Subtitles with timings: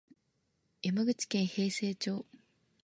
[0.81, 2.25] 山口県平生町